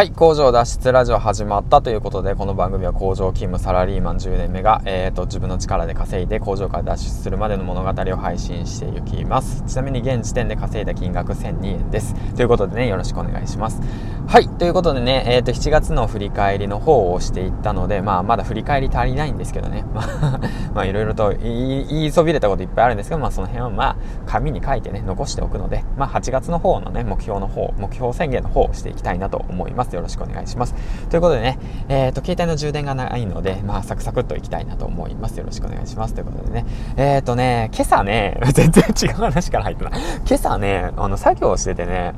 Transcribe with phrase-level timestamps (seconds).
[0.00, 9.62] はい、工場脱出ラジオ始まったということで、この番組は工場勤務サラリーマン10年目が、えーと、自分の力で稼いで工場から脱出するまでの物語を配信していきます。
[9.66, 12.14] ちなみに現時点で稼いだ金額1002円です。
[12.34, 13.82] ということでね、よろしくお願いします。
[14.30, 20.40] はい、ということでね、えーと、7月の振り返りの方をしていったので、まあ、まだ振り返り足りないんですけどね、 まあ、
[20.72, 29.96] まあ、いろいろと言いそびれたこといっぱいあるんですけど、まあ、その辺はまあ、紙に書いてね、残しておくので、まあ、8月の方のね、目標の方、目標宣言の方をしていきたいなと思います。
[29.96, 30.76] よろしくお願いします。
[31.10, 31.58] ということでね、
[31.88, 35.38] えっ、ー、と、携帯の充電がないので、まあ、サクサクっといきたいなと思います。
[35.38, 36.14] よろしくお願いします。
[36.14, 39.90] ということでね、えっ、ー、とね、今朝ね、 全然違う話から入ったな。
[40.24, 42.14] 今朝ね、あの、作業しててね、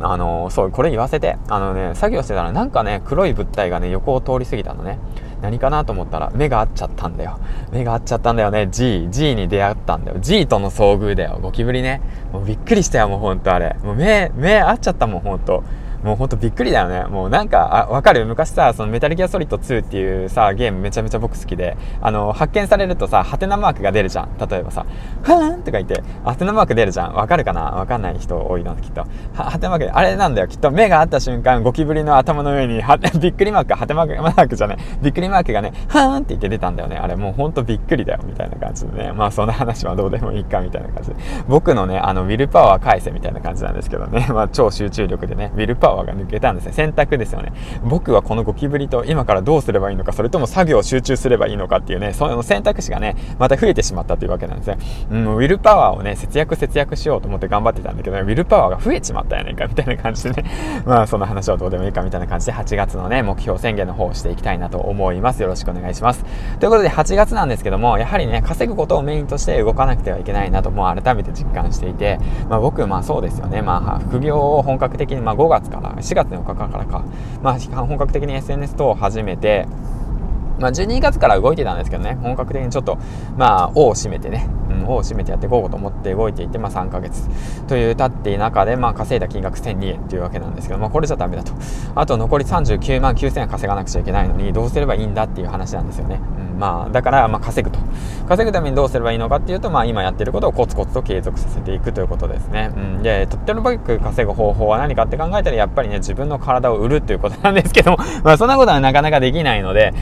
[0.00, 1.36] あの、そう、これ言わせて。
[1.48, 4.98] あのね、作業してたらなんかね、黒い物体がね、横を通り過ぎたのね。
[5.42, 7.38] 何かなと思ったら、目が合っちゃったんだよ。
[7.70, 8.68] 目が合っちゃったんだよね。
[8.70, 10.18] G、G に出会ったんだよ。
[10.20, 11.38] G との遭遇だよ。
[11.40, 12.00] ゴキブリね。
[12.32, 13.76] もうびっくりしたよ、もうほんとあれ。
[13.82, 15.62] もう目、目合っちゃったもん、ほんと。
[16.04, 17.04] もうほんとびっくりだよね。
[17.06, 18.26] もうなんか、あ、わかる？
[18.26, 24.28] 昔さ、そのメタルギアソリッド2っていうさ、ゲームめちゃめちゃ僕好きで、あの、発見されるとさ、ハテナマークが出るじゃん。
[24.38, 24.84] 例えばさ、
[25.22, 27.14] ふーんとか言って、ハテナマーク出るじゃん。
[27.14, 27.62] わかるかな？
[27.62, 29.00] わかんない人多いな、きっと。
[29.00, 29.06] は、
[29.50, 30.48] ハテナマーク、あれなんだよ。
[30.48, 34.78] きっと目が合った瞬間、ゴキブリの頭の上に、は、 びっくりマーク、ハテナマークじゃない。
[35.02, 36.96] びっくりマークがね、ふーんって言って出たんだよね。
[36.96, 38.20] あれもうほんとびっくりだよ。
[38.26, 39.12] みたいな感じでね。
[39.12, 41.16] まあそんな話はどうでもいいか、みたいな感じで。
[41.48, 44.26] 僕のね、あの、ウィルパワー返せみたいな感じなんですけどね。
[44.34, 46.72] まあ超集中力でね、ウィルパワーが抜けたんですね。
[46.72, 47.52] 選択ですよね。
[47.84, 54.78] 僕はこのゴキブリと今からどうすればいいのか、それとも作業を集中すればいいのかっていうね、その選択肢がね、また増えてしまったというわけなんですね。
[55.10, 60.44] うん、ウィルパワーをね、節約節約しようと思って頑張ってたんだけど、ね、ウィルパワーが増えちまったやねんか、みたいな感じでね。
[60.84, 65.42] まあ、その話はどうでもいいか、みたいな感じで、8月のね、目標宣言の方をしていきたいなと思います。
[65.42, 66.24] よろしくお願いします。
[66.58, 77.04] ということで、8月なんですけども、やはりね、稼ぐことをメインとして動かなくてはいけないなと、もう改めて実感していて、まあ僕、まあそうですよね、まあ副業を本格的に、まあ5月か4月の4日からか、
[77.42, 79.66] まあ、本格的に SNS 等を始めて、
[80.58, 82.98] まあ、12月から動いてたんですけどね、本格的にちょっと、
[83.36, 87.28] まあ、尾を締めてね、うん、尾を締めてやっていこうと思って動いていて、まあ、3ヶ月。
[87.66, 91.52] という経ってい中で、まあ、稼いだ金額1002円というわけなんですけど、まあ、これじゃダメだと。
[91.94, 96.20] あと残り39万9000円稼がなくちゃいけないのに、どうすればいいんだっていう話なんですよね。
[96.38, 97.78] うん、まあ、だから、ま、稼ぐと。
[98.28, 102.72] 稼ぐためにどうすればいいのかっていうと、まあ、今やってることをコツコツと継続させていくということですね。
[102.74, 109.92] うん、で、とっても早く稼ぐ方法は何かって考えたら、やっぱりね、自分の体を売るっていうことなんですけども、 まあ、そんなことはなかなかできないので、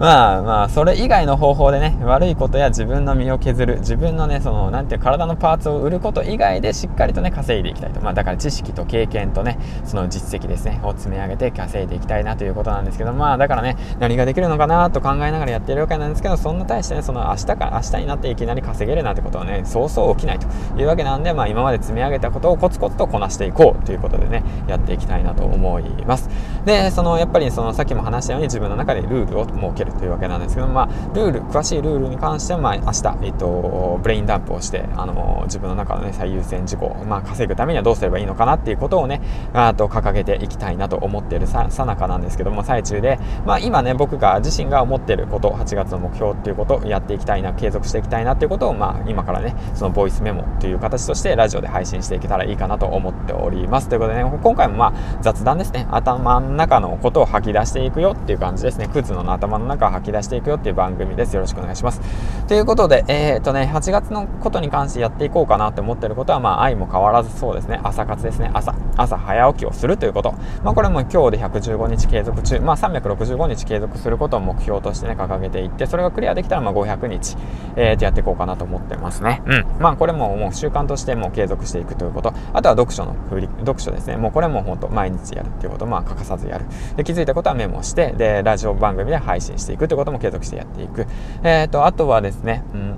[0.00, 8.00] まあまあ、それ以外の方法でね、悪いことや自分の身を削る、自分のね、その、なんていう体のパーツを売ること以外でしっかりとね、稼いでいきたいと。
[8.00, 20.46] まあ、だから知識と経験とね、その実績ですね、を積み上げて稼いでいきたいなということなんですけど、まあ、だからね、何ができるのかなと考えながらやってるわけなんですけど、そんな対してね、その明日から明日になっていきなり稼げるなんてことはね、そうそう起きないと
[20.80, 26.30] いうわけなんで、まあ、今まで積み上げたことをコツコツとこなしていこうということでね、やっていきたいなと思います。
[26.64, 39.20] で、その、やっぱりその、さっきも話したように自分の中でルールを設けるというわけなんですけど、まあ、ルール、詳しいルールに関しては、まあ、明日、えっと、ブレインダンプをして、あの、自分の中のね、最優先事項、まあ、稼ぐためにはどうすればいいのかなっていうことをね、
[39.52, 53.88] あと、掲げていきたいなと思っているさ、さなかなんですけども、最中で、まあ、今ね、僕が自身が思っていること、8月の目標っていうことをやっていきたいな、継続していきたいなっていうことを、まあ、今からね、そのボイスメモという形として、ラジオで配信していけたらいいかなと思っております。
[53.88, 61.34] ということでね、今回もまあ、雑談ですね、頭の中のことを吐き出していくよっていう感じですね、クズの頭の中を吐き出していくよっていう番組です。
[61.34, 62.00] よろしくお願いします。
[62.46, 70.34] ということで、えー、っとね、8月のことに関してやっていこうかなって思ってることは、まあ、愛も変わらずそうですね、朝活ですね、朝、朝早起きをするということ。
[70.62, 77.36] まあ、これも今日で115日継続中、まあ、365日継続することを目標としてね、掲げていって、それがクリアできたら、まあ、500日、
[77.76, 79.42] えー、とやっていこうかなと思ってますね。
[79.46, 79.66] うん。
[79.78, 82.32] まあ、これももう習慣としてもう継続していくということ。
[82.52, 84.16] あとは読書の振り、読書ですね。
[84.16, 86.64] もうこれも本当毎日やるっていうこと、まあ、欠かさずやる。
[86.96, 91.06] で、気づいたことはメモして、で、ラジオ番組で配信してていくということも継続してやっていく。
[91.44, 92.94] えっ、ー、と、あとはですね、うん、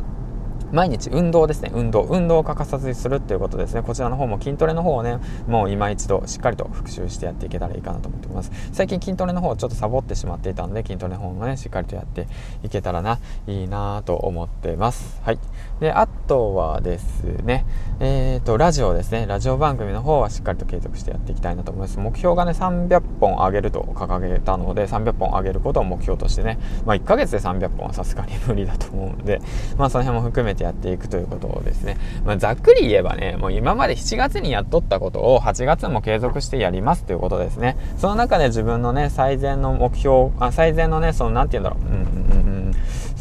[0.73, 2.03] 毎日運動ですね、運動。
[2.03, 3.83] 運動を欠かさずにするっていうことですね。
[3.83, 8.51] こちらの方も筋トレの方をね、もう今一度しっかりと復習してやっていけたらいいかなと思ってます。
[8.73, 12.27] 最近筋トレの方ちょっとサボってしまっていたので、筋トレの方もね、しっかりとやって
[12.63, 15.21] いけたらな、いいなと思ってます。
[15.23, 15.39] はい。
[15.83, 17.67] で、あとはですね、
[17.99, 19.27] えっ、ー、と、ラジオですね。
[19.27, 21.99] ラジオ番組の方はしっかりと継続してやっていきたいなと思います。
[21.99, 29.41] 目標がね、300本上げると掲げたので、300本上げることを目標としてね、まあ1ヶ月で300本はさすがに無理だと思うんで、
[29.77, 31.97] まあその辺も含めてやっていくということですね。
[32.25, 37.77] まあ、ざっくり言えばね、もう今まで7月にやっとったことを8月も継続してやりますということですね。
[37.99, 42.52] その中で自分のね、最善の目標、あ最善のね、その、なんて言うんだろう、うんうんうん、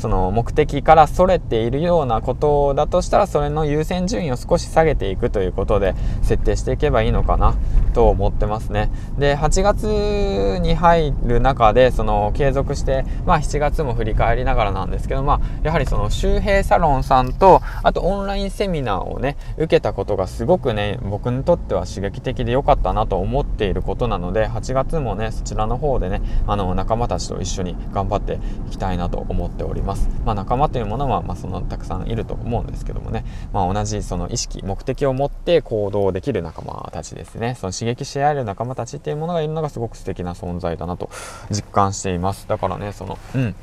[0.02, 5.94] その目的からそれているようなことだとしたら、それの優先順位を少し下げていくということで
[6.24, 7.54] 設定していけばいいのかな。
[7.92, 8.92] と思ってますね。
[9.18, 30.10] で、8月に入る中で、その継続して、まあ7月も振り返りながらなんですけど、まあやはりその周平サロンさんと、あとオンラインセミナーをね、受けたことがすごくね、僕にとっては刺激的で良かったなと思っていることなので、8月もね、そちらの方でね、あの、仲間たちと一緒に頑張っていきたいなと思っております。
[30.26, 37.56] まあ仲間というものは、まあそのたくさんいると思うんですけどもね、まあ同じその意識、目的を持って行動できる仲間たちですね。
[37.60, 41.10] その刺激し合える仲間たちっていうものがいるのがすごく素敵な存在だなと
[41.50, 42.48] 実感しています。
[42.48, 43.56] だからねそのうん。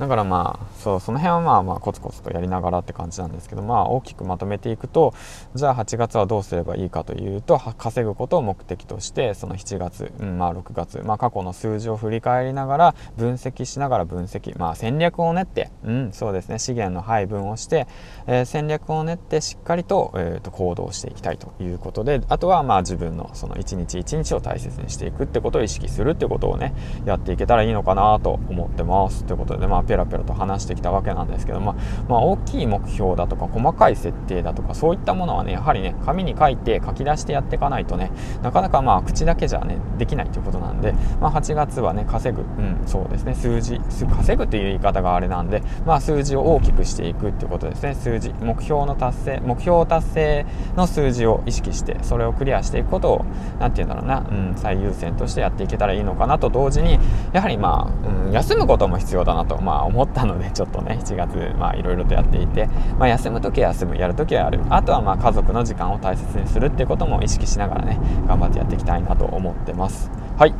[0.00, 5.12] だからまあそうその辺はまあまあコツコツとやりながらって感じなんですけどまあ大きくまとめていくと
[5.54, 17.86] じゃあ8月はどうすればいいかというと稼ぐことを目的としてその7月、うん、まあ6月、まあ、過去の数字を振り返りながら分析しながら分析まあ戦略を練ってうんそうですね資源の配分をして、
[18.26, 26.72] えー、戦略を練ってしっかりと,、えー、と行動していきたいということであとはまあ自分のその一日一日を大切にしていくってことを意識するってことをね
[27.04, 31.74] やっていけたらいいのかなと思ってますということでまあペラペラと話してきたわけなんですけども、
[32.08, 47.94] まあ、大きい目標だとか細かい設定だとかそういったものはねやはりね紙に書いて書き出してやっていかないとねなかなかまあ口だけじゃねできないということなんで、まあ、8月はね稼ぐ、うん、そうですね数字稼ぐという言い方があれなんで、まあ、数字を大きくしていくっていうことですね。
[47.94, 50.46] 数字目標の達成目標達成
[50.76, 53.24] の数字を意識してそれをクリアしていくことを
[53.58, 56.98] 何て言うんだろうな、うん、最優先としてやっていけたらいいのかなと同時に
[57.32, 62.66] やはりまあ、うん、休むことも必要だなと、まあ、思ったったのでちょっとね7月まあいろいろとやっていて、
[62.98, 64.60] まあ、休む時は休むやる時はやる。
[64.68, 70.10] あとはまあ家族の時間を大切にするっていうことも意識しながらね頑張ってやっていきたいなと思ってます。
[70.38, 70.54] はい。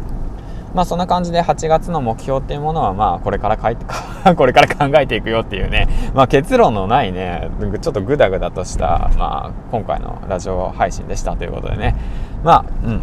[0.73, 3.85] まあそんな感じで8月の目標っていうものはまあこれから書いて
[4.37, 7.51] これから考えていくよっていうね、まあ結論のないね、
[7.81, 11.97] ちょっとグダグダとした、まあ今回のラジオ配信でしたということでね、
[12.45, 13.01] まあ、うん、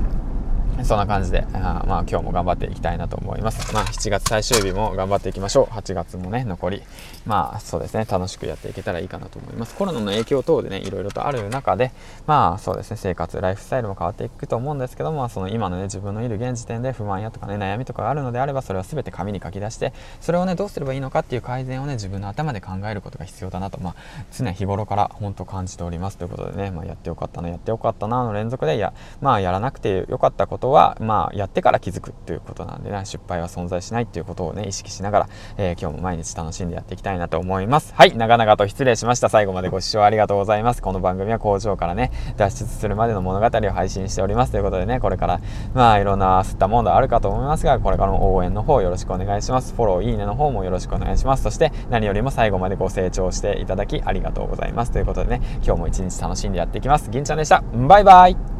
[0.84, 3.74] そんな感じで、あまあ今日も頑張っていきたいなと思います。
[3.74, 5.74] まあ7月最終日も頑張っていきましょう。
[5.74, 6.84] 8月もね、残り。
[7.26, 9.76] まあそうですね、楽しくやっていけたらいいかなと思います。
[9.76, 11.92] コロナの影響等でね、いろいろとある中で、
[12.26, 23.96] まあそうですね、生活、ライフスタイルも変わっていくと思うんですけども、その今のね、自分のいる現時点で不安やとかね、悩みとかがあるのであれば、それは全て紙に書き出して、それをね、どうすればいいのかっていう改善をね、自分の頭で考えることが必要だなと、まあ
[24.32, 37.94] 常日頃から本当感じておりますということでね、まあやってよかったな、やってよかったなの連続で、いや、まあやらなくてよかったことは、まあやってから気づくっていうことなんでね、失敗は存在しないっていうことをね、意識しながら、えー、今日も毎日楽しんでやっていきたいなと思います。
[37.96, 39.30] はい、長々と失礼しました。
[39.30, 40.82] 最後までご視聴ありがとうございます。
[40.82, 44.52] この番組は工場からね、脱出するまでの物語を配信しております。
[44.52, 45.42] ということでね、これから、
[45.74, 49.74] まあ、いろんな吸ったものあるかと思いますが、これからの応援の方よろしくお願いします。
[49.74, 51.44] フォロー、いいねの方もよろしくお願いします。
[51.44, 54.92] そして、何よりも最後までご清聴していただきありがとうございます。
[54.92, 57.10] ということでね、今日も一日楽しんでやっていきます。
[57.10, 57.64] 銀ちゃんでした。
[57.74, 58.57] バイバイ